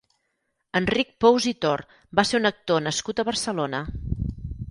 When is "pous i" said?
1.25-1.53